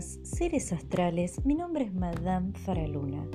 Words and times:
seres 0.00 0.72
astrales. 0.72 1.44
Mi 1.44 1.54
nombre 1.54 1.84
es 1.84 1.94
Madame 1.94 2.52
Faraluna. 2.64 3.28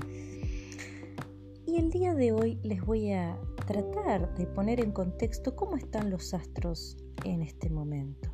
Y 1.66 1.78
el 1.78 1.90
día 1.90 2.14
de 2.14 2.32
hoy 2.32 2.60
les 2.64 2.82
voy 2.82 3.12
a 3.12 3.40
tratar 3.68 4.34
de 4.36 4.48
poner 4.48 4.80
en 4.80 4.92
contexto 4.92 5.56
cómo 5.56 5.78
están 5.78 6.10
los 6.10 6.34
astros 6.34 6.98
en 7.24 7.42
este 7.44 7.70
momento. 7.70 8.30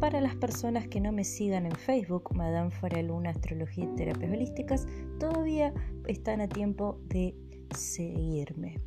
Para 0.00 0.20
las 0.20 0.34
personas 0.36 0.88
que 0.88 1.00
no 1.00 1.12
me 1.12 1.24
sigan 1.24 1.66
en 1.66 1.72
Facebook, 1.72 2.34
Madame 2.34 2.70
Faraluna 2.70 3.30
Astrología 3.30 3.84
y 3.84 3.94
Terapias 3.96 4.32
Holísticas, 4.32 4.86
todavía 5.18 5.74
están 6.06 6.40
a 6.40 6.48
tiempo 6.48 7.00
de 7.08 7.34
seguirme. 7.76 8.80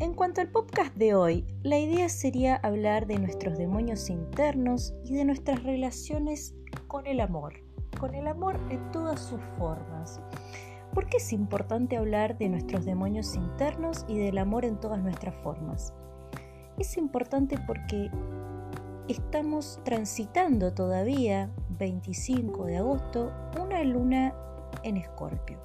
En 0.00 0.12
cuanto 0.12 0.40
al 0.40 0.50
podcast 0.50 0.94
de 0.96 1.14
hoy, 1.14 1.46
la 1.62 1.78
idea 1.78 2.08
sería 2.08 2.56
hablar 2.56 3.06
de 3.06 3.18
nuestros 3.18 3.56
demonios 3.56 4.10
internos 4.10 4.92
y 5.04 5.14
de 5.14 5.24
nuestras 5.24 5.62
relaciones 5.62 6.54
con 6.94 7.08
el 7.08 7.18
amor, 7.18 7.54
con 7.98 8.14
el 8.14 8.28
amor 8.28 8.56
en 8.70 8.92
todas 8.92 9.18
sus 9.18 9.40
formas. 9.58 10.20
¿Por 10.92 11.08
qué 11.08 11.16
es 11.16 11.32
importante 11.32 11.96
hablar 11.96 12.38
de 12.38 12.48
nuestros 12.48 12.84
demonios 12.84 13.34
internos 13.34 14.04
y 14.06 14.16
del 14.16 14.38
amor 14.38 14.64
en 14.64 14.78
todas 14.78 15.02
nuestras 15.02 15.34
formas? 15.42 15.92
Es 16.78 16.96
importante 16.96 17.58
porque 17.66 18.12
estamos 19.08 19.80
transitando 19.82 20.72
todavía, 20.72 21.50
25 21.80 22.66
de 22.66 22.76
agosto, 22.76 23.32
una 23.60 23.82
luna 23.82 24.32
en 24.84 24.96
escorpio. 24.96 25.58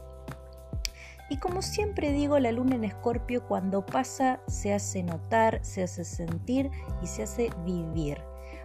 Y 1.30 1.38
como 1.38 1.62
siempre 1.62 2.12
digo, 2.12 2.40
la 2.40 2.52
luna 2.52 2.74
en 2.74 2.86
escorpio 2.86 3.46
cuando 3.48 3.86
pasa 3.86 4.40
se 4.48 4.74
hace 4.74 5.04
notar, 5.04 5.60
se 5.64 5.84
hace 5.84 6.06
sentir 6.06 6.72
y 7.04 7.06
se 7.06 7.22
hace 7.22 7.52
vivir. 7.64 8.18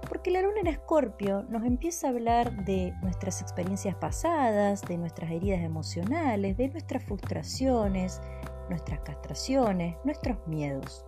Porque 0.08 0.30
la 0.30 0.42
luna 0.42 0.60
en 0.60 0.66
escorpio 0.66 1.44
nos 1.44 1.64
empieza 1.64 2.06
a 2.06 2.10
hablar 2.10 2.64
de 2.64 2.94
nuestras 3.02 3.40
experiencias 3.40 3.94
pasadas, 3.96 4.82
de 4.82 4.98
nuestras 4.98 5.30
heridas 5.30 5.60
emocionales, 5.60 6.56
de 6.56 6.68
nuestras 6.68 7.02
frustraciones, 7.04 8.20
nuestras 8.68 9.00
castraciones, 9.00 9.96
nuestros 10.04 10.38
miedos. 10.46 11.04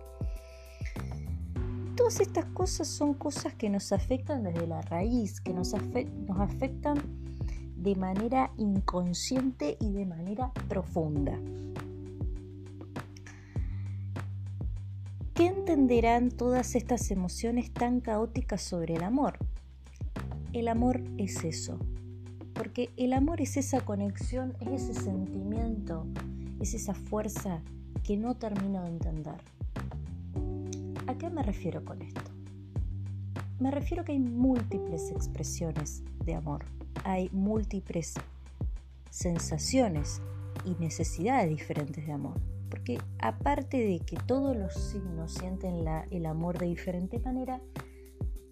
Todas 1.95 2.19
estas 2.19 2.45
cosas 2.45 2.87
son 2.87 3.13
cosas 3.13 3.53
que 3.55 3.69
nos 3.69 3.91
afectan 3.91 4.43
desde 4.43 4.67
la 4.67 4.81
raíz, 4.81 5.41
que 5.41 5.53
nos, 5.53 5.73
nos 5.73 6.39
afectan 6.39 6.97
de 7.75 7.95
manera 7.95 8.51
inconsciente 8.57 9.77
y 9.79 9.91
de 9.91 10.05
manera 10.05 10.51
profunda. 10.67 11.39
Entenderán 15.47 16.29
todas 16.29 16.75
estas 16.75 17.11
emociones 17.11 17.71
tan 17.71 17.99
caóticas 17.99 18.61
sobre 18.61 18.95
el 18.95 19.03
amor? 19.03 19.37
El 20.53 20.67
amor 20.67 21.01
es 21.17 21.43
eso, 21.43 21.79
porque 22.53 22.89
el 22.97 23.13
amor 23.13 23.41
es 23.41 23.57
esa 23.57 23.81
conexión, 23.81 24.55
es 24.59 24.83
ese 24.83 25.01
sentimiento, 25.01 26.05
es 26.59 26.73
esa 26.73 26.93
fuerza 26.93 27.61
que 28.03 28.17
no 28.17 28.35
termino 28.35 28.83
de 28.83 28.89
entender. 28.89 29.41
¿A 31.07 31.15
qué 31.17 31.29
me 31.29 31.43
refiero 31.43 31.83
con 31.83 32.01
esto? 32.01 32.31
Me 33.59 33.71
refiero 33.71 34.03
que 34.03 34.13
hay 34.13 34.19
múltiples 34.19 35.11
expresiones 35.11 36.03
de 36.25 36.35
amor 36.35 36.65
hay 37.07 37.29
múltiples 37.31 38.15
sensaciones 39.09 40.21
y 40.65 40.71
necesidades 40.75 41.49
diferentes 41.49 42.05
de 42.05 42.11
amor. 42.11 42.35
Porque 42.69 42.99
aparte 43.19 43.77
de 43.77 43.99
que 43.99 44.17
todos 44.25 44.55
los 44.55 44.73
signos 44.73 45.33
sienten 45.33 45.85
el 46.11 46.25
amor 46.25 46.57
de 46.57 46.67
diferente 46.67 47.19
manera, 47.19 47.61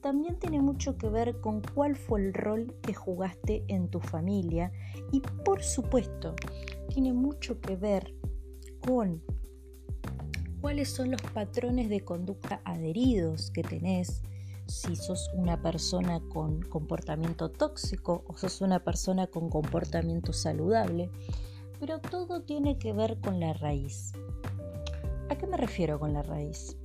también 0.01 0.37
tiene 0.37 0.61
mucho 0.61 0.97
que 0.97 1.09
ver 1.09 1.41
con 1.41 1.61
cuál 1.61 1.95
fue 1.95 2.21
el 2.21 2.33
rol 2.33 2.75
que 2.83 2.93
jugaste 2.93 3.63
en 3.67 3.89
tu 3.89 3.99
familia. 3.99 4.71
Y 5.11 5.21
por 5.43 5.63
supuesto 5.63 6.35
tiene 6.89 7.11
mucho 7.11 7.59
que 7.59 7.75
ver 7.75 8.13
con 8.85 9.23
cuáles 10.61 10.89
son 10.89 11.11
los 11.11 11.21
patrones 11.21 11.89
de 11.89 12.01
conducta 12.01 12.61
adheridos 12.65 13.51
que 13.51 13.63
tenés 13.63 14.21
si 14.67 14.95
sos 14.95 15.29
una 15.33 15.61
persona 15.61 16.19
con 16.29 16.61
comportamiento 16.61 17.49
tóxico 17.49 18.23
o 18.27 18.37
sos 18.37 18.61
una 18.61 18.83
persona 18.83 19.27
con 19.27 19.49
comportamiento 19.49 20.33
saludable, 20.33 21.09
pero 21.79 21.99
todo 21.99 22.41
tiene 22.41 22.77
que 22.77 22.93
ver 22.93 23.19
con 23.19 23.39
la 23.39 23.53
raíz. 23.53 24.13
¿A 25.29 25.35
qué 25.35 25.47
me 25.47 25.57
refiero 25.57 25.99
con 25.99 26.13
la 26.13 26.23
raíz? 26.23 26.77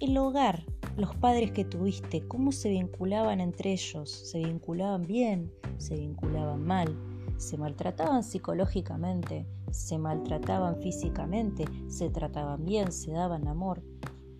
El 0.00 0.16
hogar, 0.18 0.64
los 0.96 1.14
padres 1.16 1.52
que 1.52 1.64
tuviste, 1.64 2.26
cómo 2.26 2.52
se 2.52 2.70
vinculaban 2.70 3.40
entre 3.40 3.72
ellos, 3.72 4.10
se 4.10 4.38
vinculaban 4.38 5.06
bien, 5.06 5.52
se 5.78 5.96
vinculaban 5.96 6.64
mal, 6.64 6.96
se 7.36 7.56
maltrataban 7.56 8.22
psicológicamente, 8.22 9.46
se 9.70 9.98
maltrataban 9.98 10.76
físicamente, 10.80 11.64
se 11.88 12.10
trataban 12.10 12.64
bien, 12.64 12.92
se 12.92 13.12
daban 13.12 13.48
amor, 13.48 13.82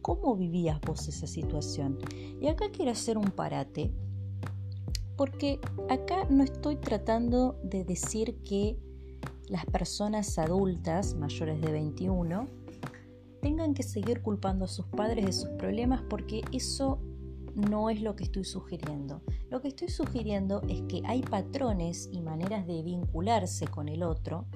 ¿Cómo 0.05 0.37
vivías 0.37 0.83
vos 0.83 1.09
esa 1.09 1.27
situación? 1.27 1.97
Y 2.39 2.49
acá 2.49 2.67
quiero 2.71 2.91
hacer 2.91 3.17
un 3.17 3.31
parate, 3.31 3.91
porque 5.17 5.61
acá 5.89 6.27
no 6.29 6.45
estoy 6.45 6.77
tratando 6.77 7.59
de 7.63 7.85
decir 7.85 8.37
que 8.43 8.77
las 9.49 9.67
personas 9.67 10.39
adultas 10.39 11.15
mayores 11.15 11.61
de 11.61 11.73
21 11.73 12.49
tengan 13.41 13.75
que 13.75 13.83
seguir 13.83 14.23
culpando 14.23 14.65
a 14.65 14.69
sus 14.69 14.87
padres 14.87 15.27
de 15.27 15.33
sus 15.33 15.51
problemas 15.51 16.03
porque 16.09 16.43
eso 16.53 16.99
no 17.55 17.91
es 17.91 18.01
lo 18.01 18.17
que 18.17 18.25
estoy 18.25 18.45
sugiriendo. 18.45 19.23
Lo 19.51 19.61
que 19.61 19.69
estoy 19.69 19.89
sugiriendo 19.89 20.63
es 20.69 20.83
que 20.89 21.03
hay 21.05 21.23
patrones 21.23 22.09
y 22.11 22.21
maneras 22.21 22.67
de 22.67 22.83
vincularse 22.83 23.67
con 23.67 23.89
el 23.89 24.03
otro 24.03 24.47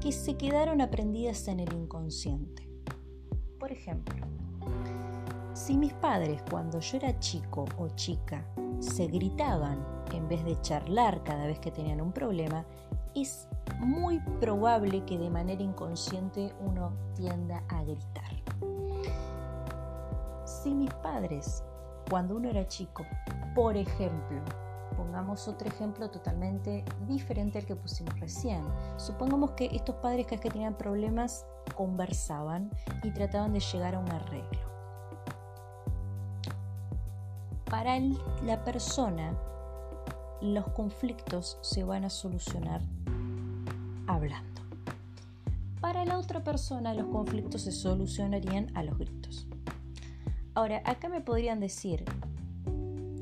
que 0.00 0.12
se 0.12 0.36
quedaron 0.36 0.80
aprendidas 0.80 1.48
en 1.48 1.60
el 1.60 1.72
inconsciente. 1.72 2.68
Por 3.58 3.72
ejemplo, 3.72 4.26
si 5.54 5.76
mis 5.76 5.92
padres 5.94 6.42
cuando 6.48 6.78
yo 6.78 6.98
era 6.98 7.18
chico 7.18 7.64
o 7.78 7.88
chica 7.96 8.46
se 8.80 9.06
gritaban 9.06 9.84
en 10.12 10.28
vez 10.28 10.44
de 10.44 10.60
charlar 10.60 11.22
cada 11.24 11.46
vez 11.46 11.58
que 11.58 11.70
tenían 11.70 12.00
un 12.00 12.12
problema, 12.12 12.64
es 13.14 13.48
muy 13.78 14.20
probable 14.40 15.04
que 15.04 15.18
de 15.18 15.30
manera 15.30 15.62
inconsciente 15.62 16.52
uno 16.60 16.92
tienda 17.14 17.62
a 17.68 17.82
gritar. 17.82 18.30
Si 20.44 20.74
mis 20.74 20.92
padres 20.94 21.62
cuando 22.08 22.36
uno 22.36 22.48
era 22.48 22.66
chico, 22.66 23.04
por 23.54 23.76
ejemplo, 23.76 24.40
pongamos 24.96 25.46
otro 25.46 25.68
ejemplo 25.68 26.10
totalmente 26.10 26.84
diferente 27.06 27.58
al 27.58 27.66
que 27.66 27.76
pusimos 27.76 28.18
recién. 28.18 28.64
Supongamos 28.96 29.52
que 29.52 29.66
estos 29.66 29.96
padres 29.96 30.26
cada 30.26 30.36
vez 30.36 30.42
que 30.42 30.50
tenían 30.50 30.74
problemas 30.74 31.46
conversaban 31.74 32.70
y 33.02 33.10
trataban 33.10 33.52
de 33.52 33.60
llegar 33.60 33.94
a 33.94 33.98
un 33.98 34.10
arreglo 34.10 34.77
para 37.70 37.98
la 38.44 38.64
persona 38.64 39.36
los 40.40 40.66
conflictos 40.68 41.58
se 41.60 41.84
van 41.84 42.04
a 42.04 42.10
solucionar 42.10 42.80
hablando. 44.06 44.62
Para 45.80 46.04
la 46.04 46.18
otra 46.18 46.42
persona 46.42 46.94
los 46.94 47.06
conflictos 47.06 47.62
se 47.62 47.72
solucionarían 47.72 48.74
a 48.74 48.82
los 48.82 48.98
gritos. 48.98 49.46
Ahora, 50.54 50.82
acá 50.84 51.08
me 51.08 51.20
podrían 51.20 51.60
decir, 51.60 52.04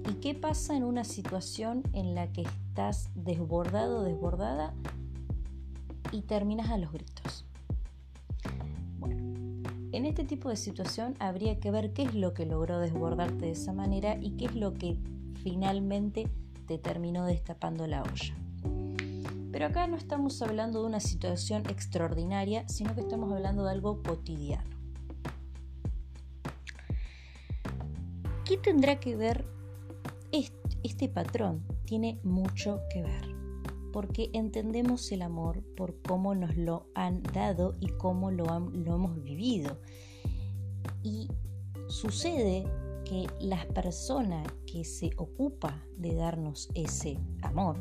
¿y 0.08 0.14
qué 0.20 0.34
pasa 0.34 0.76
en 0.76 0.84
una 0.84 1.04
situación 1.04 1.82
en 1.92 2.14
la 2.14 2.32
que 2.32 2.42
estás 2.42 3.10
desbordado 3.14 4.04
desbordada 4.04 4.74
y 6.12 6.22
terminas 6.22 6.70
a 6.70 6.78
los 6.78 6.92
gritos? 6.92 7.15
Tipo 10.26 10.48
de 10.48 10.56
situación 10.56 11.16
habría 11.18 11.58
que 11.58 11.70
ver 11.70 11.92
qué 11.92 12.02
es 12.02 12.14
lo 12.14 12.34
que 12.34 12.46
logró 12.46 12.78
desbordarte 12.78 13.46
de 13.46 13.50
esa 13.52 13.72
manera 13.72 14.16
y 14.20 14.32
qué 14.32 14.46
es 14.46 14.54
lo 14.54 14.74
que 14.74 14.98
finalmente 15.42 16.28
te 16.66 16.78
terminó 16.78 17.24
destapando 17.24 17.86
la 17.86 18.02
olla. 18.02 18.34
Pero 19.52 19.66
acá 19.66 19.86
no 19.86 19.96
estamos 19.96 20.42
hablando 20.42 20.80
de 20.80 20.86
una 20.86 21.00
situación 21.00 21.62
extraordinaria, 21.68 22.68
sino 22.68 22.94
que 22.94 23.00
estamos 23.00 23.32
hablando 23.32 23.64
de 23.64 23.70
algo 23.70 24.02
cotidiano. 24.02 24.68
¿Qué 28.44 28.56
tendrá 28.56 29.00
que 29.00 29.16
ver 29.16 29.44
este 30.82 31.08
patrón? 31.08 31.64
Tiene 31.84 32.20
mucho 32.22 32.80
que 32.92 33.02
ver 33.02 33.36
porque 33.96 34.28
entendemos 34.34 35.10
el 35.10 35.22
amor 35.22 35.62
por 35.74 36.02
cómo 36.02 36.34
nos 36.34 36.54
lo 36.54 36.86
han 36.94 37.22
dado 37.22 37.72
y 37.80 37.88
cómo 37.88 38.30
lo, 38.30 38.44
lo 38.44 38.94
hemos 38.94 39.22
vivido. 39.22 39.78
Y 41.06 41.28
sucede 41.86 42.64
que 43.04 43.28
la 43.38 43.64
persona 43.68 44.42
que 44.66 44.84
se 44.84 45.12
ocupa 45.18 45.80
de 45.96 46.16
darnos 46.16 46.68
ese 46.74 47.16
amor, 47.42 47.76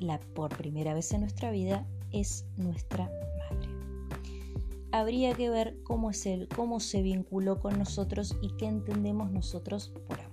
la 0.00 0.18
por 0.18 0.56
primera 0.56 0.94
vez 0.94 1.12
en 1.12 1.20
nuestra 1.20 1.50
vida, 1.50 1.86
es 2.10 2.46
nuestra 2.56 3.04
madre. 3.04 3.68
Habría 4.92 5.34
que 5.34 5.50
ver 5.50 5.76
cómo 5.82 6.08
es 6.08 6.24
él, 6.24 6.48
cómo 6.56 6.80
se 6.80 7.02
vinculó 7.02 7.60
con 7.60 7.78
nosotros 7.78 8.34
y 8.40 8.56
qué 8.56 8.64
entendemos 8.64 9.30
nosotros 9.30 9.92
por 10.08 10.18
amor. 10.18 10.32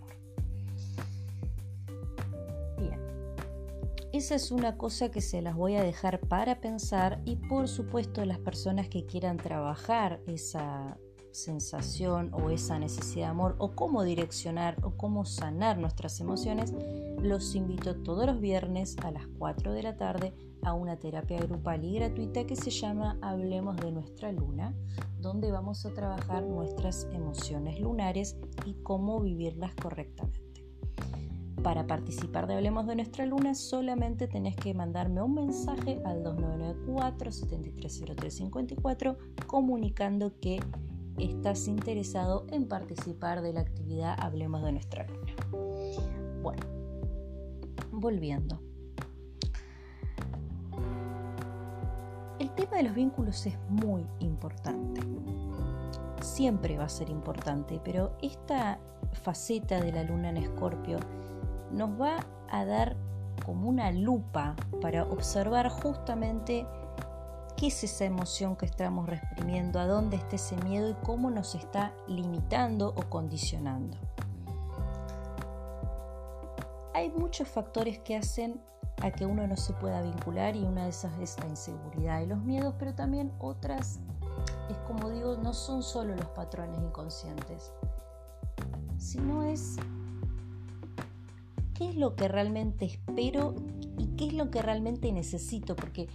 esa 4.12 4.36
es 4.36 4.52
una 4.52 4.76
cosa 4.78 5.12
que 5.12 5.22
se 5.22 5.42
las 5.42 5.56
voy 5.56 5.76
a 5.76 5.84
dejar 5.84 6.20
para 6.20 6.60
pensar 6.60 7.22
y 7.26 7.36
por 7.36 7.68
supuesto 7.68 8.26
las 8.26 8.40
personas 8.40 8.90
que 8.90 9.06
quieran 9.06 9.38
trabajar 9.38 10.20
esa 10.28 10.98
sensación 11.32 12.32
o 12.34 12.50
esa 12.50 12.80
necesidad 12.80 13.26
de 13.28 13.32
amor 13.32 13.56
o 13.60 13.76
cómo 13.76 14.04
direccionar 14.04 14.78
o 14.84 14.92
cómo 14.92 15.26
sanar 15.26 15.78
nuestras 15.78 16.20
emociones, 16.20 16.74
los 17.22 17.56
invito 17.56 17.96
todos 17.96 18.26
los 18.26 18.40
viernes 18.40 18.96
a 19.04 19.12
las 19.12 19.28
4 19.38 19.74
de 19.74 19.84
la 19.84 19.98
tarde 19.98 20.34
a 20.64 20.74
una 20.74 20.98
terapia 20.98 21.40
grupal 21.40 21.84
y 21.86 21.96
gratuita 21.96 22.46
que 22.46 22.56
se 22.56 22.72
llama 22.72 23.18
Hablemos 23.22 23.78
de 23.78 23.92
nuestra 23.92 24.32
luna, 24.32 24.74
donde 25.20 25.52
vamos 25.52 25.86
a 25.86 25.94
trabajar 25.94 26.44
nuestras 26.44 27.08
emociones 27.14 27.80
lunares 27.80 28.38
y 28.66 28.74
cómo 28.84 29.20
vivirlas 29.20 29.74
correctamente. 29.76 30.50
Para 31.64 31.88
participar 31.88 32.48
de 32.48 32.56
Hablemos 32.56 32.88
de 32.88 32.96
nuestra 32.96 33.26
luna 33.26 33.54
solamente 33.54 34.28
tenés 34.28 34.56
que 34.56 34.74
mandarme 34.74 35.22
un 35.22 35.34
mensaje 35.34 36.02
al 36.06 36.24
2994 36.24 37.32
730354 37.32 39.18
comunicando 39.46 40.40
que 40.40 40.62
estás 41.20 41.68
interesado 41.68 42.46
en 42.52 42.68
participar 42.68 43.42
de 43.42 43.54
la 43.54 43.62
actividad 43.62 44.16
Hablemos 44.20 44.64
de 44.64 44.72
nuestra 44.72 45.06
luna. 45.06 45.34
Bueno, 46.42 46.64
volviendo. 47.92 48.60
El 52.40 52.50
tema 52.52 52.78
de 52.78 52.84
los 52.84 52.96
vínculos 52.96 53.46
es 53.46 53.58
muy 53.70 54.06
importante. 54.20 55.02
Siempre 56.22 56.78
va 56.78 56.86
a 56.86 56.90
ser 56.90 57.10
importante, 57.10 57.82
pero 57.84 58.18
esta 58.22 58.80
faceta 59.24 59.82
de 59.82 59.92
la 59.92 60.04
luna 60.04 60.30
en 60.30 60.38
escorpio 60.38 61.00
nos 61.72 61.90
va 62.00 62.26
a 62.50 62.66
dar 62.66 62.96
como 63.46 63.70
una 63.70 63.92
lupa 63.92 64.56
para 64.82 65.04
observar 65.04 65.70
justamente 65.70 66.66
qué 67.60 67.68
es 67.68 67.84
esa 67.84 68.06
emoción 68.06 68.56
que 68.56 68.66
estamos 68.66 69.10
reprimiendo, 69.10 69.82
a 69.82 69.86
dónde 69.86 70.16
está 70.16 70.38
ese 70.38 70.56
miedo 70.64 70.90
y 70.90 70.94
cómo 71.04 71.30
nos 71.30 71.56
está 71.56 71.94
limitando 72.08 72.94
o 72.96 73.10
condicionando. 73.10 73.98
Hay 76.94 77.10
muchos 77.10 77.50
factores 77.50 78.00
que 78.00 78.16
hacen 78.16 78.62
a 79.02 79.12
que 79.12 79.26
uno 79.26 79.46
no 79.46 79.58
se 79.58 79.74
pueda 79.74 80.02
vincular 80.02 80.56
y 80.56 80.64
una 80.64 80.86
de 80.86 80.92
esas 80.92 81.12
es 81.20 81.38
la 81.40 81.48
inseguridad 81.48 82.22
y 82.22 82.28
los 82.28 82.40
miedos, 82.40 82.76
pero 82.80 82.96
también 82.96 83.34
otras, 83.40 84.00
es 84.70 84.78
como 84.88 85.10
digo, 85.10 85.36
no 85.36 85.54
son 85.54 85.84
solo 85.84 86.16
los 86.16 86.28
patrones 86.28 86.80
inconscientes, 86.80 87.74
sino 88.98 89.44
es 89.44 89.76
qué 91.74 91.90
es 91.90 91.96
lo 91.96 92.16
que 92.16 92.30
realmente 92.30 92.86
espero 92.86 93.54
y 93.98 94.08
qué 94.16 94.28
es 94.28 94.34
lo 94.34 94.50
que 94.50 94.62
realmente 94.62 95.12
necesito, 95.12 95.76
porque 95.76 96.08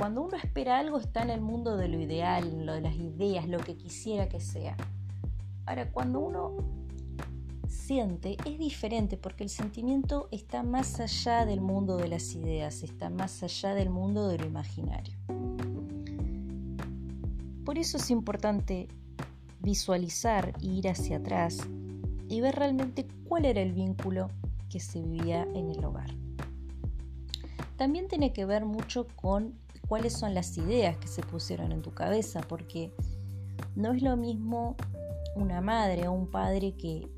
cuando 0.00 0.22
uno 0.22 0.38
espera 0.38 0.78
algo 0.78 0.96
está 0.96 1.22
en 1.24 1.28
el 1.28 1.42
mundo 1.42 1.76
de 1.76 1.86
lo 1.86 2.00
ideal, 2.00 2.64
lo 2.64 2.72
de 2.72 2.80
las 2.80 2.94
ideas, 2.94 3.46
lo 3.46 3.58
que 3.58 3.76
quisiera 3.76 4.30
que 4.30 4.40
sea. 4.40 4.74
Ahora, 5.66 5.90
cuando 5.92 6.20
uno 6.20 6.56
siente 7.68 8.38
es 8.46 8.58
diferente 8.58 9.18
porque 9.18 9.44
el 9.44 9.50
sentimiento 9.50 10.28
está 10.30 10.62
más 10.62 11.00
allá 11.00 11.44
del 11.44 11.60
mundo 11.60 11.98
de 11.98 12.08
las 12.08 12.34
ideas, 12.34 12.82
está 12.82 13.10
más 13.10 13.42
allá 13.42 13.74
del 13.74 13.90
mundo 13.90 14.26
de 14.26 14.38
lo 14.38 14.46
imaginario. 14.46 15.14
Por 17.66 17.76
eso 17.76 17.98
es 17.98 18.10
importante 18.10 18.88
visualizar 19.60 20.54
e 20.62 20.66
ir 20.66 20.88
hacia 20.88 21.18
atrás 21.18 21.58
y 22.26 22.40
ver 22.40 22.54
realmente 22.54 23.06
cuál 23.28 23.44
era 23.44 23.60
el 23.60 23.74
vínculo 23.74 24.30
que 24.70 24.80
se 24.80 25.02
vivía 25.02 25.42
en 25.54 25.70
el 25.70 25.84
hogar. 25.84 26.14
También 27.76 28.08
tiene 28.08 28.32
que 28.32 28.46
ver 28.46 28.64
mucho 28.64 29.06
con 29.06 29.60
cuáles 29.90 30.12
son 30.12 30.34
las 30.34 30.56
ideas 30.56 30.96
que 30.98 31.08
se 31.08 31.20
pusieron 31.20 31.72
en 31.72 31.82
tu 31.82 31.90
cabeza, 31.90 32.42
porque 32.48 32.94
no 33.74 33.92
es 33.92 34.02
lo 34.02 34.16
mismo 34.16 34.76
una 35.34 35.60
madre 35.60 36.06
o 36.06 36.12
un 36.12 36.30
padre 36.30 36.76
que 36.76 37.08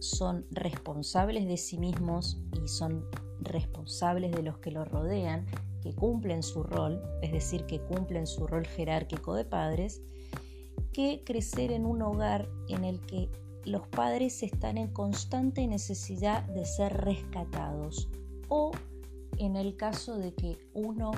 son 0.00 0.46
responsables 0.50 1.46
de 1.46 1.58
sí 1.58 1.76
mismos 1.76 2.40
y 2.64 2.66
son 2.66 3.04
responsables 3.40 4.32
de 4.32 4.42
los 4.42 4.56
que 4.56 4.70
los 4.70 4.90
rodean, 4.90 5.44
que 5.82 5.94
cumplen 5.94 6.42
su 6.42 6.62
rol, 6.62 7.02
es 7.20 7.30
decir, 7.30 7.66
que 7.66 7.78
cumplen 7.82 8.26
su 8.26 8.46
rol 8.46 8.66
jerárquico 8.66 9.34
de 9.34 9.44
padres, 9.44 10.00
que 10.94 11.24
crecer 11.26 11.72
en 11.72 11.84
un 11.84 12.00
hogar 12.00 12.48
en 12.70 12.84
el 12.84 13.04
que 13.04 13.28
los 13.66 13.86
padres 13.88 14.42
están 14.42 14.78
en 14.78 14.88
constante 14.88 15.66
necesidad 15.66 16.42
de 16.44 16.64
ser 16.64 17.04
rescatados 17.04 18.08
o 18.48 18.70
en 19.38 19.56
el 19.56 19.76
caso 19.76 20.16
de 20.16 20.34
que 20.34 20.58
uno 20.74 21.12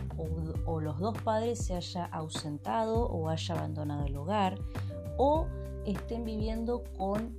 o, 0.67 0.81
los 0.81 0.99
dos 0.99 1.17
padres 1.23 1.65
se 1.65 1.75
haya 1.75 2.05
ausentado 2.07 3.07
o 3.07 3.29
haya 3.29 3.55
abandonado 3.55 4.07
el 4.07 4.17
hogar 4.17 4.59
o 5.17 5.47
estén 5.85 6.25
viviendo 6.25 6.85
con 6.97 7.37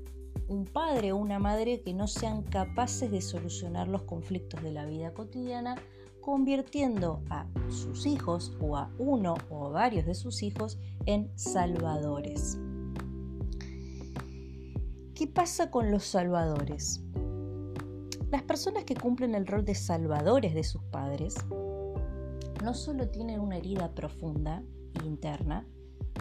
un 0.47 0.65
padre 0.65 1.11
o 1.11 1.17
una 1.17 1.39
madre 1.39 1.81
que 1.81 1.93
no 1.93 2.07
sean 2.07 2.43
capaces 2.43 3.11
de 3.11 3.21
solucionar 3.21 3.87
los 3.87 4.03
conflictos 4.03 4.63
de 4.63 4.71
la 4.71 4.85
vida 4.85 5.13
cotidiana, 5.13 5.75
convirtiendo 6.21 7.21
a 7.29 7.47
sus 7.69 8.05
hijos 8.05 8.55
o 8.61 8.77
a 8.77 8.89
uno 8.97 9.35
o 9.49 9.69
varios 9.71 10.05
de 10.05 10.15
sus 10.15 10.43
hijos 10.43 10.77
en 11.05 11.31
salvadores. 11.37 12.57
¿Qué 15.13 15.27
pasa 15.27 15.71
con 15.71 15.91
los 15.91 16.03
salvadores? 16.03 17.01
Las 18.29 18.43
personas 18.43 18.83
que 18.83 18.95
cumplen 18.95 19.35
el 19.35 19.47
rol 19.47 19.63
de 19.63 19.73
salvadores 19.73 20.53
de 20.53 20.65
sus 20.65 20.83
padres 20.83 21.35
no 22.61 22.73
solo 22.73 23.07
tienen 23.07 23.39
una 23.39 23.55
herida 23.55 23.93
profunda 23.95 24.61
e 25.01 25.05
interna, 25.05 25.65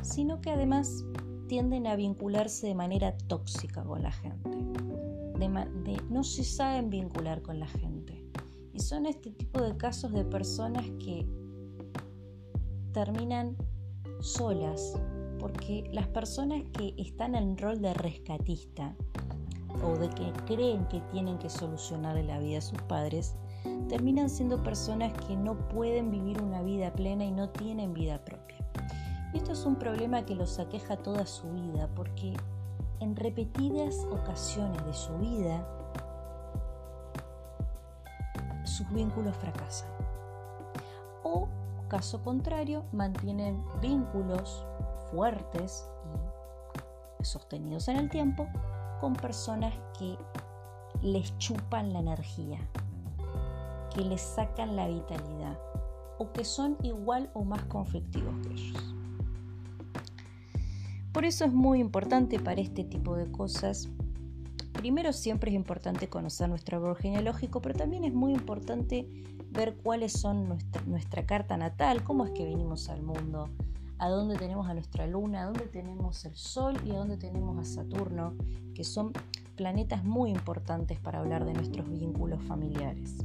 sino 0.02 0.40
que 0.40 0.50
además 0.50 1.04
tienden 1.48 1.88
a 1.88 1.96
vincularse 1.96 2.68
de 2.68 2.76
manera 2.76 3.16
tóxica 3.16 3.82
con 3.82 4.02
la 4.02 4.12
gente. 4.12 4.50
no 6.08 6.22
se 6.22 6.44
saben 6.44 6.90
vincular 6.90 7.42
con 7.42 7.58
la 7.58 7.66
gente. 7.66 8.24
Y 8.72 8.80
son 8.80 9.06
este 9.06 9.32
tipo 9.32 9.60
de 9.60 9.76
casos 9.76 10.12
de 10.12 10.24
personas 10.24 10.84
que 10.98 11.26
terminan 12.92 13.56
solas, 14.20 14.94
porque 15.40 15.90
las 15.92 16.06
personas 16.08 16.62
que 16.72 16.94
están 16.96 17.34
en 17.34 17.58
rol 17.58 17.80
de 17.82 17.94
rescatista 17.94 18.94
o 19.82 19.96
de 19.96 20.08
que 20.10 20.32
creen 20.46 20.86
que 20.86 21.00
tienen 21.12 21.38
que 21.38 21.50
solucionar 21.50 22.16
la 22.16 22.38
vida 22.38 22.56
de 22.56 22.62
sus 22.62 22.80
padres, 22.82 23.34
terminan 23.88 24.30
siendo 24.30 24.62
personas 24.62 25.12
que 25.26 25.36
no 25.36 25.54
pueden 25.68 26.10
vivir 26.10 26.40
una 26.40 26.62
vida 26.62 26.92
plena 26.92 27.24
y 27.24 27.30
no 27.30 27.48
tienen 27.50 27.94
vida 27.94 28.18
propia. 28.24 28.56
Esto 29.32 29.52
es 29.52 29.64
un 29.64 29.76
problema 29.76 30.24
que 30.24 30.34
los 30.34 30.58
aqueja 30.58 30.96
toda 30.96 31.26
su 31.26 31.50
vida 31.52 31.88
porque 31.94 32.34
en 33.00 33.16
repetidas 33.16 34.06
ocasiones 34.10 34.84
de 34.86 34.94
su 34.94 35.16
vida 35.18 35.66
sus 38.64 38.90
vínculos 38.92 39.36
fracasan. 39.36 39.90
O, 41.22 41.48
caso 41.88 42.22
contrario, 42.22 42.84
mantienen 42.92 43.62
vínculos 43.80 44.64
fuertes 45.10 45.88
y 47.20 47.24
sostenidos 47.24 47.88
en 47.88 47.96
el 47.96 48.08
tiempo 48.10 48.46
con 49.00 49.14
personas 49.14 49.74
que 49.98 50.16
les 51.02 51.36
chupan 51.38 51.92
la 51.92 52.00
energía, 52.00 52.58
que 53.94 54.02
les 54.02 54.20
sacan 54.20 54.76
la 54.76 54.88
vitalidad 54.88 55.58
o 56.18 56.32
que 56.32 56.44
son 56.44 56.76
igual 56.82 57.30
o 57.34 57.44
más 57.44 57.62
conflictivos 57.64 58.34
que 58.42 58.54
ellos. 58.54 58.94
Por 61.12 61.24
eso 61.24 61.44
es 61.44 61.52
muy 61.52 61.80
importante 61.80 62.38
para 62.38 62.60
este 62.60 62.84
tipo 62.84 63.16
de 63.16 63.30
cosas. 63.30 63.88
Primero 64.74 65.14
siempre 65.14 65.50
es 65.50 65.56
importante 65.56 66.08
conocer 66.08 66.48
nuestro 66.48 66.76
árbol 66.76 66.96
genealógico, 66.96 67.62
pero 67.62 67.74
también 67.74 68.04
es 68.04 68.12
muy 68.12 68.34
importante 68.34 69.08
ver 69.50 69.76
cuáles 69.76 70.12
son 70.12 70.58
nuestra, 70.86 71.24
carta 71.24 71.56
natal, 71.56 72.04
cómo 72.04 72.26
es 72.26 72.32
que 72.32 72.44
venimos 72.44 72.90
al 72.90 73.02
mundo, 73.02 73.48
a 73.98 74.08
dónde 74.08 74.36
tenemos 74.36 74.68
a 74.68 74.74
nuestra 74.74 75.06
luna, 75.06 75.42
a 75.42 75.46
dónde 75.46 75.66
tenemos 75.66 76.24
el 76.24 76.36
sol 76.36 76.76
y 76.84 76.90
a 76.90 76.98
dónde 76.98 77.16
tenemos 77.16 77.58
a 77.58 77.64
Saturno, 77.64 78.34
que 78.74 78.84
son 78.84 79.12
planetas 79.56 80.04
muy 80.04 80.30
importantes 80.30 81.00
para 81.00 81.20
hablar 81.20 81.44
de 81.44 81.54
nuestros 81.54 81.88
vínculos 81.88 82.42
familiares. 82.42 83.16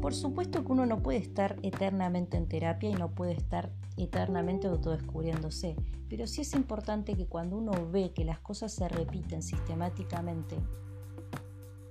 Por 0.00 0.14
supuesto 0.14 0.64
que 0.64 0.72
uno 0.72 0.86
no 0.86 1.02
puede 1.02 1.18
estar 1.18 1.56
eternamente 1.62 2.36
en 2.36 2.46
terapia 2.46 2.90
y 2.90 2.94
no 2.94 3.10
puede 3.10 3.32
estar 3.32 3.70
eternamente 3.96 4.66
autodescubriéndose, 4.66 5.76
pero 6.10 6.26
sí 6.26 6.42
es 6.42 6.52
importante 6.52 7.14
que 7.14 7.26
cuando 7.26 7.56
uno 7.56 7.72
ve 7.90 8.12
que 8.12 8.24
las 8.24 8.38
cosas 8.40 8.72
se 8.72 8.86
repiten 8.88 9.42
sistemáticamente 9.42 10.56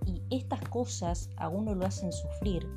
y 0.05 0.21
estas 0.29 0.61
cosas 0.69 1.29
a 1.37 1.49
uno 1.49 1.73
lo 1.73 1.85
hacen 1.85 2.11
sufrir, 2.11 2.67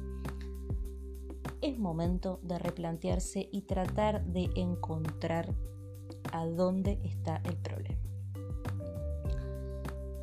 es 1.66 1.78
momento 1.78 2.38
de 2.42 2.58
replantearse 2.58 3.48
y 3.50 3.62
tratar 3.62 4.24
de 4.24 4.48
encontrar 4.54 5.52
a 6.32 6.46
dónde 6.46 7.00
está 7.02 7.40
el 7.44 7.56
problema. 7.56 7.98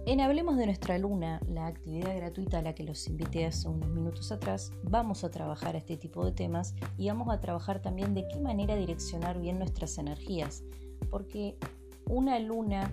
En 0.06 0.20
Hablemos 0.20 0.58
de 0.58 0.66
nuestra 0.66 0.98
luna, 0.98 1.42
la 1.48 1.68
actividad 1.68 2.16
gratuita 2.16 2.60
a 2.60 2.62
la 2.62 2.76
que 2.76 2.84
los 2.84 3.08
invité 3.08 3.46
hace 3.46 3.70
unos 3.70 3.90
minutos 3.90 4.32
atrás, 4.32 4.72
vamos 4.84 5.24
a 5.24 5.32
trabajar 5.32 5.76
este 5.76 5.96
tipo 5.98 6.26
de 6.26 6.34
temas 6.34 6.76
y 6.98 7.08
vamos 7.08 7.30
a 7.30 7.40
trabajar 7.40 7.82
también 7.82 8.14
de 8.14 8.28
qué 8.28 8.40
manera 8.40 8.76
direccionar 8.76 9.40
bien 9.40 9.60
nuestras 9.60 9.98
energías, 9.98 10.64
porque 11.10 11.58
una 12.10 12.38
luna 12.40 12.92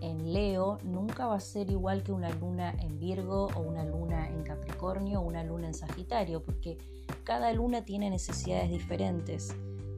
en 0.00 0.32
Leo 0.32 0.78
nunca 0.82 1.26
va 1.26 1.36
a 1.36 1.40
ser 1.40 1.70
igual 1.70 2.02
que 2.02 2.12
una 2.12 2.30
luna 2.30 2.74
en 2.80 2.98
Virgo 2.98 3.48
o 3.54 3.60
una 3.60 3.84
luna 3.84 4.28
en 4.28 4.42
Capricornio 4.42 5.20
o 5.20 5.22
una 5.22 5.44
luna 5.44 5.68
en 5.68 5.74
Sagitario, 5.74 6.42
porque 6.42 6.78
cada 7.24 7.52
luna 7.52 7.84
tiene 7.84 8.10
necesidades 8.10 8.70
diferentes. 8.70 9.54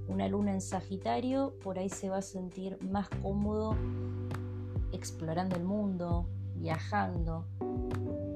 Una 0.09 0.29
luna 0.29 0.53
en 0.53 0.61
Sagitario 0.61 1.55
por 1.63 1.79
ahí 1.79 1.89
se 1.89 2.11
va 2.11 2.19
a 2.19 2.23
sentir 2.23 2.79
más 2.83 3.09
cómodo 3.23 3.77
explorando 4.93 5.57
el 5.57 5.65
mundo, 5.65 6.29
viajando, 6.57 7.47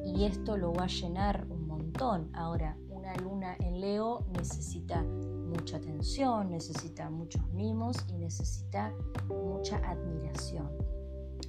y 0.04 0.24
esto 0.24 0.56
lo 0.56 0.72
va 0.72 0.84
a 0.84 0.88
llenar 0.88 1.46
un 1.50 1.66
montón. 1.66 2.30
Ahora, 2.32 2.76
una 2.88 3.14
luna 3.16 3.56
en 3.58 3.80
Leo 3.80 4.24
necesita 4.32 5.02
mucha 5.02 5.76
atención, 5.76 6.50
necesita 6.50 7.10
muchos 7.10 7.46
mimos 7.52 7.96
y 8.08 8.14
necesita 8.14 8.92
mucha 9.28 9.76
admiración. 9.78 10.95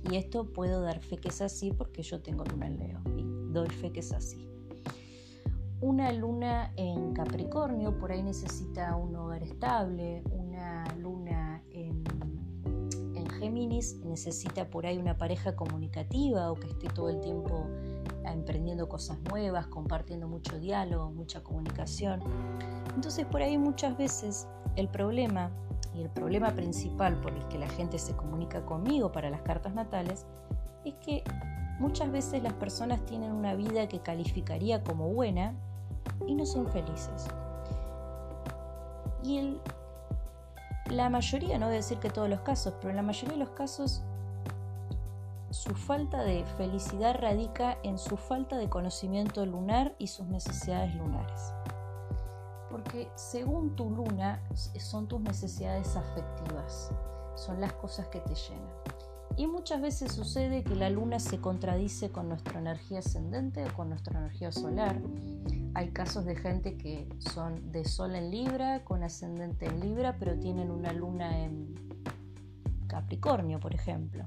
Y 0.10 0.15
esto 0.15 0.46
puedo 0.51 0.82
dar 0.82 1.00
fe 1.00 1.17
que 1.17 1.29
es 1.29 1.41
así 1.41 1.72
porque 1.72 2.01
yo 2.01 2.22
tengo 2.22 2.44
luna 2.46 2.67
en 2.67 2.77
Leo 2.77 3.00
y 3.17 3.51
doy 3.51 3.70
fe 3.70 3.91
que 3.91 4.00
es 4.00 4.12
así. 4.13 4.48
Una 5.79 6.12
luna 6.12 6.74
en 6.75 7.13
Capricornio 7.13 7.98
por 8.00 8.12
ahí 8.12 8.24
necesita 8.24 8.96
un 8.96 9.15
hogar 9.15 9.44
estable, 9.44 10.24
una 10.32 10.86
luna 10.98 11.62
en 11.72 12.03
Géminis 13.39 14.00
necesita 14.03 14.70
por 14.70 14.86
ahí 14.86 14.98
una 14.98 15.17
pareja 15.17 15.56
comunicativa 15.56 16.51
o 16.51 16.56
que 16.56 16.67
esté 16.67 16.88
todo 16.88 17.10
el 17.10 17.20
tiempo 17.22 17.67
emprendiendo 18.25 18.89
cosas 18.89 19.20
nuevas, 19.29 19.67
compartiendo 19.67 20.27
mucho 20.27 20.60
diálogo, 20.60 21.12
mucha 21.12 21.44
comunicación. 21.44 22.22
Entonces 22.96 23.25
por 23.25 23.41
ahí 23.41 23.58
muchas 23.58 23.98
veces 23.98 24.48
el 24.75 24.89
problema 24.89 25.51
y 25.98 26.04
el 26.04 26.10
problema 26.10 26.51
principal 26.51 27.20
por 27.20 27.34
el 27.34 27.48
que 27.48 27.58
la 27.58 27.68
gente 27.68 27.98
se 27.98 28.16
comunica 28.16 28.66
conmigo 28.66 29.12
para 29.12 29.30
las 29.30 29.42
cartas 29.42 29.74
natales 29.74 30.25
es 30.86 30.94
que 30.96 31.24
muchas 31.80 32.12
veces 32.12 32.44
las 32.44 32.54
personas 32.54 33.04
tienen 33.06 33.32
una 33.32 33.56
vida 33.56 33.88
que 33.88 34.00
calificaría 34.00 34.84
como 34.84 35.10
buena 35.10 35.54
y 36.27 36.36
no 36.36 36.46
son 36.46 36.68
felices. 36.68 37.27
Y 39.24 39.58
la 40.92 41.10
mayoría, 41.10 41.58
no 41.58 41.66
voy 41.66 41.75
a 41.75 41.77
decir 41.77 41.98
que 41.98 42.10
todos 42.10 42.30
los 42.30 42.42
casos, 42.42 42.75
pero 42.80 42.92
en 42.92 42.96
la 42.96 43.01
mayoría 43.01 43.34
de 43.34 43.39
los 43.39 43.50
casos 43.50 44.04
su 45.50 45.74
falta 45.74 46.24
de 46.24 46.46
felicidad 46.58 47.16
radica 47.20 47.77
en 47.84 47.98
su 47.98 48.18
falta 48.18 48.58
de 48.58 48.70
conocimiento 48.70 49.46
lunar 49.46 49.96
y 49.98 50.08
sus 50.08 50.27
necesidades 50.27 50.94
lunares. 50.96 51.54
Porque 52.69 53.09
según 53.15 53.75
tu 53.75 53.89
luna 53.89 54.41
son 54.55 55.07
tus 55.07 55.21
necesidades 55.21 55.95
afectivas, 55.95 56.91
son 57.36 57.62
las 57.62 57.74
cosas 57.74 58.07
que 58.07 58.19
te 58.19 58.36
llenan. 58.36 58.97
Y 59.38 59.45
muchas 59.45 59.81
veces 59.81 60.12
sucede 60.13 60.63
que 60.63 60.74
la 60.74 60.89
luna 60.89 61.19
se 61.19 61.39
contradice 61.39 62.09
con 62.09 62.27
nuestra 62.27 62.59
energía 62.59 63.00
ascendente 63.00 63.63
o 63.65 63.74
con 63.75 63.89
nuestra 63.89 64.19
energía 64.19 64.51
solar. 64.51 65.00
Hay 65.75 65.91
casos 65.91 66.25
de 66.25 66.36
gente 66.36 66.75
que 66.75 67.07
son 67.19 67.71
de 67.71 67.86
sol 67.86 68.15
en 68.15 68.31
Libra, 68.31 68.83
con 68.83 69.03
ascendente 69.03 69.67
en 69.67 69.79
Libra, 69.79 70.15
pero 70.17 70.39
tienen 70.39 70.71
una 70.71 70.91
luna 70.91 71.43
en 71.43 71.75
Capricornio, 72.88 73.59
por 73.59 73.75
ejemplo. 73.75 74.25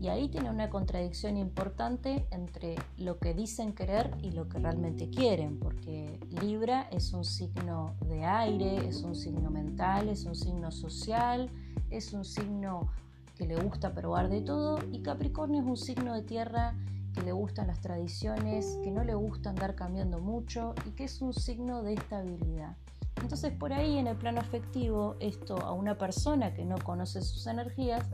Y 0.00 0.08
ahí 0.08 0.28
tiene 0.28 0.50
una 0.50 0.70
contradicción 0.70 1.36
importante 1.36 2.26
entre 2.30 2.76
lo 2.98 3.18
que 3.18 3.34
dicen 3.34 3.72
querer 3.72 4.16
y 4.22 4.30
lo 4.30 4.48
que 4.48 4.58
realmente 4.58 5.10
quieren, 5.10 5.58
porque 5.58 6.20
Libra 6.40 6.82
es 6.92 7.12
un 7.12 7.24
signo 7.24 7.96
de 8.06 8.24
aire, 8.24 8.88
es 8.88 9.02
un 9.02 9.16
signo 9.16 9.50
mental, 9.50 10.08
es 10.08 10.24
un 10.24 10.36
signo 10.36 10.70
social, 10.70 11.50
es 11.90 12.12
un 12.12 12.24
signo 12.24 12.88
que 13.36 13.46
le 13.46 13.56
gusta 13.56 13.92
probar 13.92 14.28
de 14.28 14.40
todo 14.40 14.78
y 14.92 15.02
Capricornio 15.02 15.62
es 15.62 15.66
un 15.66 15.76
signo 15.76 16.14
de 16.14 16.22
tierra 16.22 16.74
que 17.14 17.22
le 17.22 17.32
gustan 17.32 17.66
las 17.66 17.80
tradiciones, 17.80 18.78
que 18.84 18.90
no 18.92 19.02
le 19.02 19.14
gusta 19.14 19.50
andar 19.50 19.74
cambiando 19.74 20.20
mucho 20.20 20.74
y 20.86 20.90
que 20.90 21.04
es 21.04 21.20
un 21.20 21.32
signo 21.32 21.82
de 21.82 21.94
estabilidad. 21.94 22.76
Entonces 23.20 23.52
por 23.52 23.72
ahí 23.72 23.98
en 23.98 24.06
el 24.06 24.16
plano 24.16 24.40
afectivo 24.40 25.16
esto 25.18 25.56
a 25.58 25.72
una 25.72 25.98
persona 25.98 26.54
que 26.54 26.64
no 26.64 26.76
conoce 26.78 27.20
sus 27.22 27.48
energías 27.48 28.04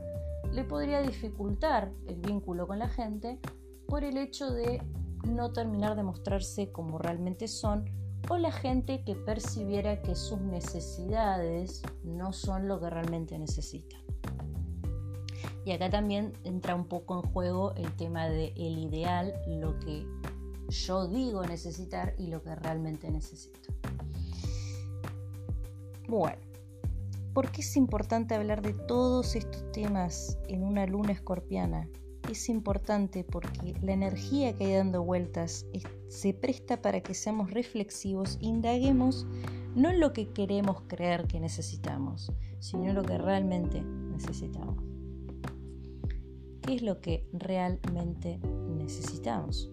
le 0.55 0.63
podría 0.63 1.01
dificultar 1.01 1.91
el 2.07 2.15
vínculo 2.15 2.65
con 2.65 2.79
la 2.79 2.87
gente 2.87 3.39
por 3.87 4.05
el 4.05 4.17
hecho 4.17 4.51
de 4.51 4.81
no 5.27 5.51
terminar 5.51 5.97
de 5.97 6.03
mostrarse 6.03 6.71
como 6.71 6.97
realmente 6.97 7.49
son 7.49 7.83
o 8.29 8.37
la 8.37 8.53
gente 8.53 9.03
que 9.03 9.15
percibiera 9.15 10.01
que 10.01 10.15
sus 10.15 10.39
necesidades 10.39 11.81
no 12.05 12.31
son 12.31 12.69
lo 12.69 12.79
que 12.79 12.89
realmente 12.89 13.37
necesitan. 13.37 13.99
Y 15.65 15.71
acá 15.71 15.89
también 15.89 16.31
entra 16.43 16.73
un 16.73 16.87
poco 16.87 17.15
en 17.21 17.31
juego 17.33 17.73
el 17.75 17.91
tema 17.97 18.29
de 18.29 18.53
el 18.55 18.77
ideal, 18.77 19.33
lo 19.47 19.77
que 19.79 20.07
yo 20.69 21.07
digo 21.07 21.43
necesitar 21.43 22.15
y 22.17 22.27
lo 22.27 22.41
que 22.41 22.55
realmente 22.55 23.11
necesito. 23.11 23.73
Bueno, 26.07 26.37
¿por 27.35 27.51
qué 27.51 27.61
es 27.61 27.75
importante 27.75 28.33
hablar 28.33 28.63
de 28.63 28.73
todos 28.73 29.35
estos 29.35 29.71
temas 29.73 30.39
en 30.47 30.63
una 30.63 30.87
luna 30.87 31.11
escorpiana? 31.11 31.87
Es 32.31 32.49
importante 32.49 33.23
porque 33.23 33.75
la 33.81 33.91
energía 33.91 34.55
que 34.55 34.65
hay 34.65 34.73
dando 34.73 35.03
vueltas 35.03 35.67
se 36.07 36.33
presta 36.33 36.81
para 36.81 37.01
que 37.01 37.13
seamos 37.13 37.51
reflexivos, 37.51 38.39
indaguemos 38.41 39.27
no 39.75 39.91
lo 39.91 40.13
que 40.13 40.29
queremos 40.29 40.81
creer 40.87 41.27
que 41.27 41.39
necesitamos, 41.39 42.31
sino 42.59 42.93
lo 42.93 43.03
que 43.03 43.17
realmente 43.17 43.83
necesitamos 43.83 44.83
qué 46.65 46.75
es 46.75 46.81
lo 46.81 46.99
que 46.99 47.27
realmente 47.31 48.39
necesitamos. 48.77 49.69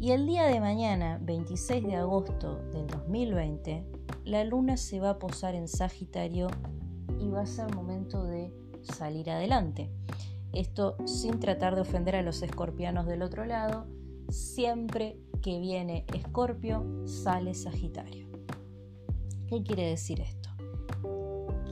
Y 0.00 0.12
el 0.12 0.26
día 0.26 0.46
de 0.46 0.60
mañana, 0.60 1.20
26 1.22 1.84
de 1.84 1.96
agosto 1.96 2.56
del 2.72 2.86
2020, 2.86 3.84
la 4.30 4.44
luna 4.44 4.76
se 4.76 5.00
va 5.00 5.10
a 5.10 5.18
posar 5.18 5.56
en 5.56 5.66
Sagitario 5.66 6.46
y 7.18 7.28
va 7.28 7.40
a 7.40 7.46
ser 7.46 7.74
momento 7.74 8.22
de 8.22 8.52
salir 8.82 9.28
adelante. 9.28 9.90
Esto 10.52 10.96
sin 11.04 11.40
tratar 11.40 11.74
de 11.74 11.80
ofender 11.80 12.14
a 12.14 12.22
los 12.22 12.40
escorpianos 12.42 13.06
del 13.06 13.22
otro 13.22 13.44
lado, 13.44 13.88
siempre 14.28 15.18
que 15.42 15.58
viene 15.58 16.06
Escorpio 16.14 16.86
sale 17.06 17.54
Sagitario. 17.54 18.28
¿Qué 19.48 19.64
quiere 19.64 19.88
decir 19.88 20.20
esto? 20.20 20.50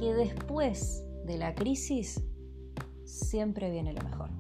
Que 0.01 0.13
después 0.15 1.05
de 1.27 1.39
la 1.39 1.55
crisis 1.55 2.25
siempre 3.05 3.71
viene 3.71 3.93
lo 3.93 4.03
mejor. 4.03 4.31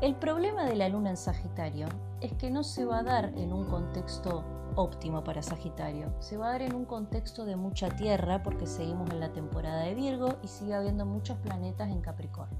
El 0.00 0.14
problema 0.14 0.64
de 0.64 0.76
la 0.76 0.88
luna 0.88 1.10
en 1.10 1.16
Sagitario 1.16 1.88
es 2.20 2.32
que 2.34 2.50
no 2.50 2.62
se 2.62 2.84
va 2.84 3.00
a 3.00 3.02
dar 3.02 3.32
en 3.36 3.52
un 3.52 3.64
contexto 3.64 4.44
óptimo 4.76 5.24
para 5.24 5.42
Sagitario, 5.42 6.14
se 6.20 6.36
va 6.36 6.46
a 6.46 6.52
dar 6.52 6.62
en 6.62 6.76
un 6.76 6.84
contexto 6.84 7.44
de 7.44 7.56
mucha 7.56 7.88
tierra 7.88 8.44
porque 8.44 8.68
seguimos 8.68 9.10
en 9.10 9.18
la 9.18 9.32
temporada 9.32 9.80
de 9.80 9.96
Virgo 9.96 10.36
y 10.40 10.46
sigue 10.46 10.74
habiendo 10.74 11.04
muchos 11.04 11.36
planetas 11.38 11.90
en 11.90 12.00
Capricornio. 12.00 12.56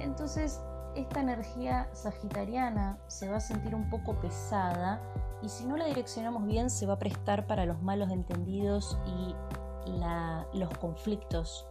Entonces, 0.00 0.60
esta 0.96 1.20
energía 1.20 1.88
sagitariana 1.92 2.98
se 3.06 3.28
va 3.28 3.36
a 3.36 3.40
sentir 3.40 3.72
un 3.72 3.88
poco 3.88 4.16
pesada 4.20 5.00
y 5.40 5.48
si 5.48 5.64
no 5.66 5.76
la 5.76 5.84
direccionamos 5.84 6.44
bien 6.46 6.68
se 6.68 6.84
va 6.84 6.94
a 6.94 6.98
prestar 6.98 7.46
para 7.46 7.64
los 7.64 7.80
malos 7.80 8.10
entendidos 8.10 8.98
y 9.06 9.36
los 10.58 10.76
conflictos 10.78 11.66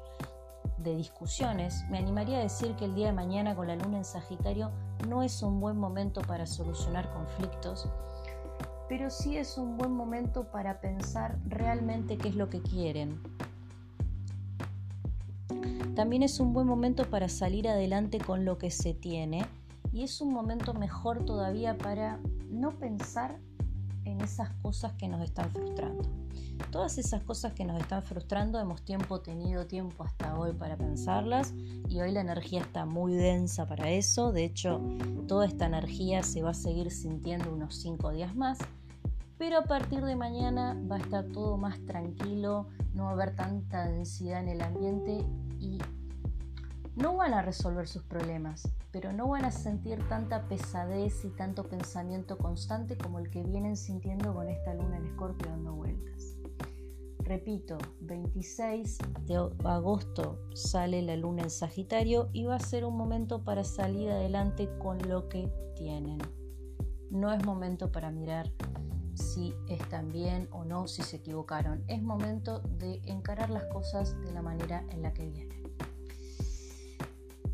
de 0.83 0.95
discusiones, 0.95 1.83
me 1.89 1.97
animaría 1.97 2.37
a 2.37 2.41
decir 2.41 2.75
que 2.75 2.85
el 2.85 2.95
día 2.95 3.07
de 3.07 3.13
mañana 3.13 3.55
con 3.55 3.67
la 3.67 3.75
luna 3.75 3.97
en 3.97 4.05
Sagitario 4.05 4.71
no 5.07 5.23
es 5.23 5.41
un 5.41 5.59
buen 5.59 5.77
momento 5.77 6.21
para 6.21 6.45
solucionar 6.45 7.11
conflictos, 7.13 7.89
pero 8.89 9.09
sí 9.09 9.37
es 9.37 9.57
un 9.57 9.77
buen 9.77 9.91
momento 9.93 10.51
para 10.51 10.81
pensar 10.81 11.37
realmente 11.47 12.17
qué 12.17 12.29
es 12.29 12.35
lo 12.35 12.49
que 12.49 12.61
quieren. 12.61 13.21
También 15.95 16.23
es 16.23 16.39
un 16.39 16.53
buen 16.53 16.67
momento 16.67 17.09
para 17.09 17.29
salir 17.29 17.67
adelante 17.67 18.17
con 18.17 18.45
lo 18.45 18.57
que 18.57 18.71
se 18.71 18.93
tiene 18.93 19.45
y 19.91 20.03
es 20.03 20.21
un 20.21 20.31
momento 20.31 20.73
mejor 20.73 21.25
todavía 21.25 21.77
para 21.77 22.19
no 22.49 22.71
pensar 22.71 23.39
en 24.05 24.21
esas 24.21 24.49
cosas 24.61 24.93
que 24.93 25.07
nos 25.07 25.21
están 25.21 25.49
frustrando. 25.51 26.03
Todas 26.71 26.97
esas 26.97 27.21
cosas 27.23 27.53
que 27.53 27.65
nos 27.65 27.79
están 27.81 28.03
frustrando 28.03 28.59
hemos 28.59 28.83
tiempo 28.83 29.19
tenido 29.21 29.67
tiempo 29.67 30.03
hasta 30.03 30.37
hoy 30.37 30.53
para 30.53 30.77
pensarlas 30.77 31.53
y 31.89 31.99
hoy 31.99 32.11
la 32.11 32.21
energía 32.21 32.61
está 32.61 32.85
muy 32.85 33.13
densa 33.13 33.65
para 33.65 33.89
eso. 33.89 34.31
De 34.31 34.45
hecho, 34.45 34.81
toda 35.27 35.45
esta 35.45 35.65
energía 35.65 36.23
se 36.23 36.41
va 36.41 36.51
a 36.51 36.53
seguir 36.53 36.91
sintiendo 36.91 37.51
unos 37.53 37.75
5 37.75 38.11
días 38.11 38.35
más. 38.35 38.59
Pero 39.37 39.57
a 39.57 39.63
partir 39.63 40.05
de 40.05 40.15
mañana 40.15 40.79
va 40.89 40.97
a 40.97 40.99
estar 40.99 41.25
todo 41.25 41.57
más 41.57 41.79
tranquilo, 41.85 42.67
no 42.93 43.05
va 43.05 43.09
a 43.09 43.13
haber 43.13 43.35
tanta 43.35 43.87
densidad 43.87 44.39
en 44.41 44.49
el 44.49 44.61
ambiente 44.61 45.25
y 45.59 45.79
no 46.95 47.15
van 47.15 47.33
a 47.33 47.41
resolver 47.41 47.87
sus 47.87 48.03
problemas, 48.03 48.63
pero 48.91 49.13
no 49.13 49.27
van 49.29 49.45
a 49.45 49.51
sentir 49.51 50.07
tanta 50.09 50.47
pesadez 50.47 51.23
y 51.23 51.29
tanto 51.29 51.63
pensamiento 51.63 52.37
constante 52.37 52.97
como 52.97 53.19
el 53.19 53.29
que 53.29 53.43
vienen 53.43 53.77
sintiendo 53.77 54.33
con 54.33 54.49
esta 54.49 54.73
luna 54.73 54.97
en 54.97 55.05
Escorpio 55.05 55.49
dando 55.49 55.73
vueltas. 55.73 56.35
Repito, 57.19 57.77
26 58.01 58.97
de 59.25 59.49
agosto 59.63 60.39
sale 60.53 61.01
la 61.01 61.15
luna 61.15 61.43
en 61.43 61.49
Sagitario 61.49 62.29
y 62.33 62.43
va 62.45 62.55
a 62.55 62.59
ser 62.59 62.83
un 62.83 62.97
momento 62.97 63.43
para 63.45 63.63
salir 63.63 64.09
adelante 64.09 64.69
con 64.79 64.97
lo 65.07 65.29
que 65.29 65.49
tienen. 65.75 66.17
No 67.09 67.31
es 67.31 67.45
momento 67.45 67.91
para 67.91 68.11
mirar 68.11 68.51
si 69.13 69.55
están 69.67 70.09
bien 70.09 70.49
o 70.51 70.65
no, 70.65 70.87
si 70.87 71.03
se 71.03 71.17
equivocaron. 71.17 71.83
Es 71.87 72.01
momento 72.01 72.59
de 72.59 73.01
encarar 73.05 73.49
las 73.49 73.65
cosas 73.65 74.19
de 74.21 74.31
la 74.31 74.41
manera 74.41 74.83
en 74.89 75.01
la 75.01 75.13
que 75.13 75.25
vienen. 75.25 75.60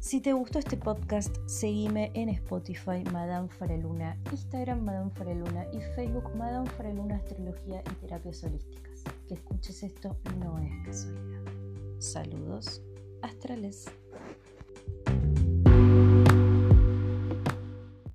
Si 0.07 0.21
te 0.21 0.31
gustó 0.31 0.57
este 0.57 0.77
podcast, 0.77 1.35
seguime 1.47 2.11
en 2.13 2.29
Spotify 2.29 3.03
Madame 3.11 3.49
Fareluna, 3.49 4.17
Instagram 4.31 4.85
Madame 4.85 5.11
Fareluna 5.11 5.65
y 5.73 5.81
Facebook 5.97 6.33
Madame 6.33 6.65
Fareluna 6.69 7.17
Astrología 7.17 7.83
y 7.91 7.93
Terapias 7.95 8.41
Holísticas. 8.45 9.03
Que 9.27 9.33
escuches 9.33 9.83
esto 9.83 10.15
no 10.39 10.59
es 10.59 10.71
casualidad. 10.85 11.41
Saludos 11.99 12.81
astrales. 13.21 13.91